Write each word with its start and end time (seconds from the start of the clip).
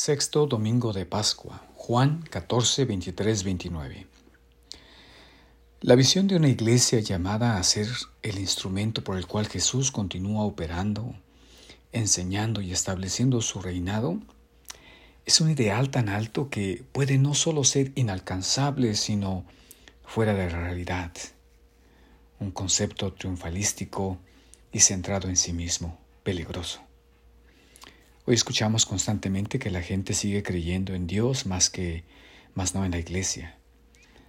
Sexto 0.00 0.46
Domingo 0.46 0.92
de 0.92 1.06
Pascua, 1.06 1.66
Juan 1.74 2.22
14, 2.30 2.84
23, 2.84 3.42
29. 3.42 4.06
La 5.80 5.96
visión 5.96 6.28
de 6.28 6.36
una 6.36 6.46
iglesia 6.46 7.00
llamada 7.00 7.56
a 7.56 7.62
ser 7.64 7.88
el 8.22 8.38
instrumento 8.38 9.02
por 9.02 9.18
el 9.18 9.26
cual 9.26 9.48
Jesús 9.48 9.90
continúa 9.90 10.44
operando, 10.44 11.16
enseñando 11.90 12.60
y 12.60 12.70
estableciendo 12.70 13.40
su 13.40 13.60
reinado 13.60 14.20
es 15.26 15.40
un 15.40 15.50
ideal 15.50 15.90
tan 15.90 16.08
alto 16.08 16.48
que 16.48 16.84
puede 16.92 17.18
no 17.18 17.34
solo 17.34 17.64
ser 17.64 17.90
inalcanzable, 17.96 18.94
sino 18.94 19.44
fuera 20.04 20.32
de 20.32 20.48
la 20.48 20.60
realidad. 20.60 21.10
Un 22.38 22.52
concepto 22.52 23.14
triunfalístico 23.14 24.16
y 24.70 24.78
centrado 24.78 25.28
en 25.28 25.36
sí 25.36 25.52
mismo, 25.52 25.98
peligroso. 26.22 26.87
Hoy 28.28 28.34
escuchamos 28.34 28.84
constantemente 28.84 29.58
que 29.58 29.70
la 29.70 29.80
gente 29.80 30.12
sigue 30.12 30.42
creyendo 30.42 30.92
en 30.92 31.06
Dios 31.06 31.46
más 31.46 31.70
que 31.70 32.04
más 32.52 32.74
no 32.74 32.84
en 32.84 32.90
la 32.90 32.98
iglesia. 32.98 33.56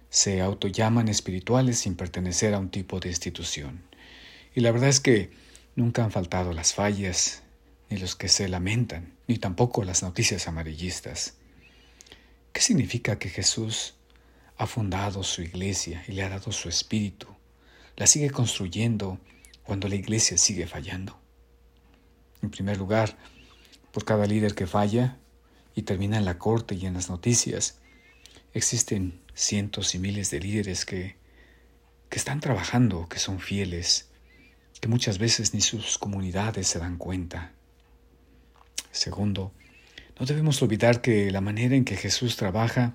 Se 0.08 0.40
autollaman 0.40 1.08
espirituales 1.08 1.80
sin 1.80 1.96
pertenecer 1.96 2.54
a 2.54 2.58
un 2.58 2.70
tipo 2.70 2.98
de 2.98 3.10
institución. 3.10 3.82
Y 4.54 4.60
la 4.60 4.72
verdad 4.72 4.88
es 4.88 5.00
que 5.00 5.30
nunca 5.76 6.02
han 6.02 6.12
faltado 6.12 6.54
las 6.54 6.72
fallas, 6.72 7.42
ni 7.90 7.98
los 7.98 8.16
que 8.16 8.28
se 8.28 8.48
lamentan, 8.48 9.12
ni 9.26 9.36
tampoco 9.36 9.84
las 9.84 10.02
noticias 10.02 10.48
amarillistas. 10.48 11.34
¿Qué 12.54 12.62
significa 12.62 13.18
que 13.18 13.28
Jesús 13.28 13.96
ha 14.56 14.66
fundado 14.66 15.22
su 15.22 15.42
iglesia 15.42 16.02
y 16.08 16.12
le 16.12 16.22
ha 16.22 16.30
dado 16.30 16.52
su 16.52 16.70
espíritu? 16.70 17.26
La 17.96 18.06
sigue 18.06 18.30
construyendo 18.30 19.20
cuando 19.62 19.88
la 19.88 19.96
iglesia 19.96 20.38
sigue 20.38 20.66
fallando. 20.66 21.20
En 22.40 22.50
primer 22.50 22.78
lugar, 22.78 23.18
por 23.92 24.04
cada 24.04 24.26
líder 24.26 24.54
que 24.54 24.66
falla 24.66 25.18
y 25.74 25.82
termina 25.82 26.18
en 26.18 26.24
la 26.24 26.38
corte 26.38 26.74
y 26.74 26.86
en 26.86 26.94
las 26.94 27.08
noticias. 27.08 27.78
Existen 28.52 29.20
cientos 29.34 29.94
y 29.94 29.98
miles 29.98 30.30
de 30.30 30.40
líderes 30.40 30.84
que, 30.84 31.16
que 32.08 32.18
están 32.18 32.40
trabajando, 32.40 33.08
que 33.08 33.18
son 33.18 33.40
fieles, 33.40 34.08
que 34.80 34.88
muchas 34.88 35.18
veces 35.18 35.54
ni 35.54 35.60
sus 35.60 35.98
comunidades 35.98 36.66
se 36.66 36.78
dan 36.78 36.96
cuenta. 36.96 37.52
Segundo, 38.90 39.52
no 40.18 40.26
debemos 40.26 40.60
olvidar 40.62 41.00
que 41.00 41.30
la 41.30 41.40
manera 41.40 41.76
en 41.76 41.84
que 41.84 41.96
Jesús 41.96 42.36
trabaja 42.36 42.94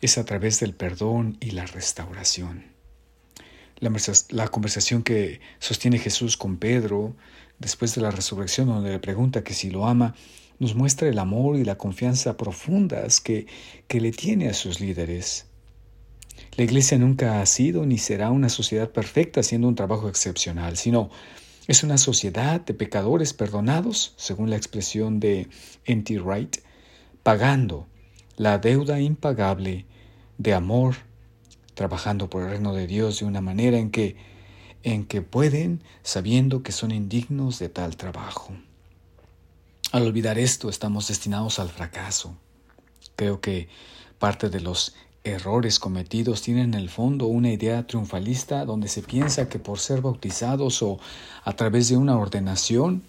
es 0.00 0.18
a 0.18 0.24
través 0.24 0.60
del 0.60 0.74
perdón 0.74 1.36
y 1.40 1.50
la 1.50 1.66
restauración. 1.66 2.75
La, 3.78 4.48
conversación 4.48 5.02
que 5.02 5.40
sostiene 5.58 5.98
Jesús 5.98 6.36
con 6.36 6.56
Pedro 6.56 7.14
después 7.58 7.94
de 7.94 8.00
la 8.00 8.10
resurrección, 8.10 8.68
donde 8.68 8.90
le 8.90 8.98
pregunta 8.98 9.44
que 9.44 9.54
si 9.54 9.70
lo 9.70 9.86
ama, 9.86 10.14
nos 10.58 10.74
muestra 10.74 11.08
el 11.08 11.18
amor 11.18 11.56
y 11.56 11.64
la 11.64 11.76
confianza 11.76 12.36
profundas 12.36 13.20
que, 13.20 13.46
que 13.86 14.00
le 14.00 14.12
tiene 14.12 14.48
a 14.48 14.54
sus 14.54 14.80
líderes. 14.80 15.46
La 16.56 16.64
Iglesia 16.64 16.98
nunca 16.98 17.42
ha 17.42 17.46
sido 17.46 17.84
ni 17.84 17.98
será 17.98 18.30
una 18.30 18.48
sociedad 18.48 18.90
perfecta 18.90 19.40
haciendo 19.40 19.68
un 19.68 19.74
trabajo 19.74 20.08
excepcional, 20.08 20.78
sino 20.78 21.10
es 21.66 21.82
una 21.82 21.98
sociedad 21.98 22.60
de 22.60 22.74
pecadores 22.74 23.34
perdonados, 23.34 24.14
según 24.16 24.48
la 24.50 24.56
expresión 24.56 25.20
de 25.20 25.48
N.T. 25.84 26.20
Wright, 26.20 26.58
pagando 27.22 27.86
la 28.36 28.58
deuda 28.58 29.00
impagable 29.00 29.84
de 30.38 30.54
amor 30.54 30.96
trabajando 31.76 32.28
por 32.30 32.42
el 32.42 32.48
reino 32.48 32.72
de 32.74 32.86
Dios 32.86 33.20
de 33.20 33.26
una 33.26 33.42
manera 33.42 33.78
en 33.78 33.90
que, 33.90 34.16
en 34.82 35.04
que 35.04 35.20
pueden, 35.20 35.82
sabiendo 36.02 36.62
que 36.62 36.72
son 36.72 36.90
indignos 36.90 37.58
de 37.58 37.68
tal 37.68 37.98
trabajo. 37.98 38.54
Al 39.92 40.04
olvidar 40.04 40.38
esto, 40.38 40.70
estamos 40.70 41.06
destinados 41.08 41.58
al 41.58 41.68
fracaso. 41.68 42.34
Creo 43.14 43.42
que 43.42 43.68
parte 44.18 44.48
de 44.48 44.60
los 44.60 44.94
errores 45.22 45.78
cometidos 45.78 46.40
tienen 46.40 46.72
en 46.72 46.80
el 46.80 46.88
fondo 46.88 47.26
una 47.26 47.52
idea 47.52 47.86
triunfalista 47.86 48.64
donde 48.64 48.88
se 48.88 49.02
piensa 49.02 49.50
que 49.50 49.58
por 49.58 49.78
ser 49.78 50.00
bautizados 50.00 50.82
o 50.82 50.98
a 51.44 51.52
través 51.52 51.90
de 51.90 51.98
una 51.98 52.16
ordenación 52.16 53.02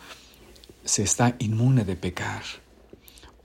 se 0.84 1.04
está 1.04 1.38
inmune 1.40 1.86
de 1.86 1.96
pecar 1.96 2.44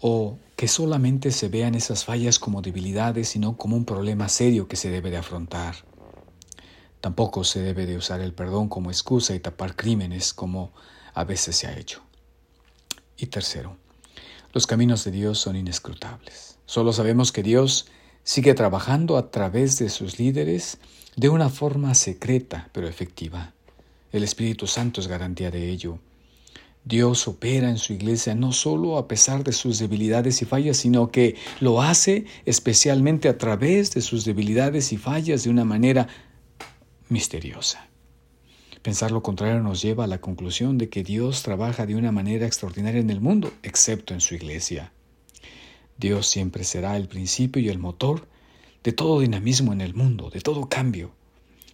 o 0.00 0.37
que 0.62 0.69
solamente 0.69 1.33
se 1.33 1.49
vean 1.49 1.75
esas 1.75 2.05
fallas 2.05 2.39
como 2.39 2.62
debilidades, 2.62 3.31
sino 3.31 3.56
como 3.56 3.75
un 3.75 3.84
problema 3.84 4.28
serio 4.28 4.69
que 4.69 4.77
se 4.77 4.91
debe 4.91 5.11
de 5.11 5.17
afrontar. 5.17 5.75
Tampoco 7.00 7.43
se 7.43 7.61
debe 7.61 7.84
de 7.84 7.97
usar 7.97 8.21
el 8.21 8.33
perdón 8.33 8.69
como 8.69 8.93
excusa 8.93 9.34
y 9.34 9.41
tapar 9.41 9.75
crímenes 9.75 10.33
como 10.33 10.73
a 11.15 11.25
veces 11.25 11.56
se 11.56 11.67
ha 11.67 11.77
hecho. 11.77 12.03
Y 13.17 13.27
tercero, 13.27 13.77
los 14.53 14.69
caminos 14.69 15.03
de 15.03 15.11
Dios 15.11 15.41
son 15.41 15.56
inescrutables. 15.56 16.59
Solo 16.65 16.93
sabemos 16.93 17.33
que 17.33 17.43
Dios 17.43 17.89
sigue 18.23 18.55
trabajando 18.55 19.17
a 19.17 19.33
través 19.33 19.81
de 19.81 19.89
sus 19.89 20.21
líderes 20.21 20.79
de 21.17 21.29
una 21.29 21.49
forma 21.49 21.93
secreta 21.94 22.71
pero 22.71 22.87
efectiva. 22.87 23.53
El 24.12 24.23
Espíritu 24.23 24.69
Santo 24.69 25.00
es 25.00 25.09
garantía 25.09 25.50
de 25.50 25.71
ello. 25.71 25.99
Dios 26.84 27.28
opera 27.28 27.70
en 27.70 27.78
su 27.78 27.93
iglesia 27.93 28.34
no 28.34 28.50
solo 28.50 28.98
a 28.98 29.06
pesar 29.06 29.44
de 29.44 29.53
sus 29.53 29.78
debilidades 29.78 30.43
y 30.43 30.47
fallas, 30.47 30.78
sino 30.78 31.12
que 31.12 31.37
lo 31.60 31.81
hace 31.81 32.25
especialmente 32.44 33.28
a 33.28 33.38
través 33.38 33.93
de 33.93 34.00
sus 34.00 34.25
debilidades 34.25 34.93
y 34.93 34.97
fallas 34.97 35.44
de 35.44 35.50
una 35.50 35.65
manera 35.65 36.09
misteriosa. 37.09 37.88
Pensar 38.82 39.12
lo 39.12 39.22
contrario 39.22 39.62
nos 39.62 39.81
lleva 39.81 40.04
a 40.04 40.09
la 40.09 40.20
conclusión 40.20 40.76
de 40.76 40.88
que 40.88 41.04
Dios 41.04 41.44
trabaja 41.44 41.87
de 41.87 41.94
una 41.94 42.10
manera 42.10 42.47
extraordinaria 42.47 43.00
en 43.00 43.10
el 43.10 43.20
mundo, 43.20 43.53
excepto 43.62 44.12
en 44.12 44.20
su 44.20 44.34
iglesia. 44.34 44.93
Dios 45.99 46.26
siempre 46.26 46.64
será 46.64 46.97
el 46.97 47.06
principio 47.06 47.62
y 47.62 47.69
el 47.69 47.78
motor 47.78 48.26
de 48.82 48.93
todo 48.93 49.20
dinamismo 49.20 49.72
en 49.72 49.82
el 49.82 49.94
mundo, 49.94 50.31
de 50.31 50.41
todo 50.41 50.69
cambio. 50.69 51.12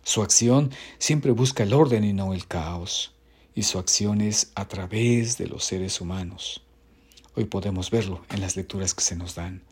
Su 0.03 0.21
acción 0.21 0.71
siempre 0.99 1.33
busca 1.33 1.63
el 1.63 1.73
orden 1.73 2.05
y 2.05 2.13
no 2.13 2.35
el 2.35 2.47
caos 2.47 3.15
y 3.59 3.65
su 3.65 3.81
acción 3.81 4.21
es 4.21 4.53
a 4.55 4.69
través 4.69 5.37
de 5.37 5.49
los 5.49 5.65
seres 5.65 6.01
humanos. 6.01 6.63
Hoy 7.35 7.47
podemos 7.47 7.91
verlo 7.91 8.25
en 8.31 8.41
las 8.41 8.55
lecturas 8.55 8.95
que 8.95 9.03
se 9.03 9.17
nos 9.17 9.35
dan. 9.35 9.65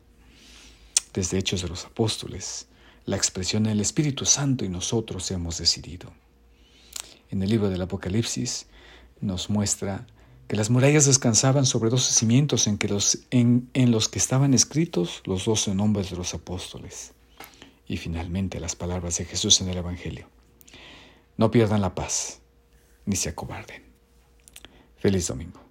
Desde 1.14 1.38
Hechos 1.38 1.62
de 1.62 1.68
los 1.68 1.84
Apóstoles, 1.84 2.66
la 3.04 3.14
expresión 3.14 3.62
del 3.62 3.80
Espíritu 3.80 4.24
Santo 4.24 4.64
y 4.64 4.68
nosotros 4.68 5.30
hemos 5.30 5.58
decidido. 5.58 6.12
En 7.30 7.44
el 7.44 7.48
libro 7.48 7.70
del 7.70 7.80
Apocalipsis 7.80 8.66
nos 9.20 9.50
muestra 9.50 10.08
que 10.48 10.56
las 10.56 10.68
murallas 10.68 11.06
descansaban 11.06 11.64
sobre 11.64 11.88
doce 11.88 12.12
cimientos 12.12 12.66
en, 12.66 12.78
que 12.78 12.88
los, 12.88 13.20
en, 13.30 13.70
en 13.72 13.92
los 13.92 14.08
que 14.08 14.18
estaban 14.18 14.52
escritos 14.52 15.22
los 15.26 15.44
doce 15.44 15.76
nombres 15.76 16.10
de 16.10 16.16
los 16.16 16.34
apóstoles. 16.34 17.12
Y 17.86 17.98
finalmente 17.98 18.58
las 18.58 18.74
palabras 18.74 19.18
de 19.18 19.26
Jesús 19.26 19.60
en 19.60 19.68
el 19.68 19.76
Evangelio. 19.76 20.28
No 21.36 21.52
pierdan 21.52 21.82
la 21.82 21.94
paz 21.94 22.40
ni 23.06 23.16
se 23.16 23.28
acobarden. 23.30 23.82
Feliz 24.96 25.26
domingo. 25.28 25.65